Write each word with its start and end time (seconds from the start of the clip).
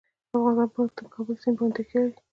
افغانستان 0.37 0.67
په 0.95 1.03
د 1.05 1.09
کابل 1.13 1.35
سیند 1.41 1.57
باندې 1.59 1.75
تکیه 1.77 1.99
لري. 2.03 2.19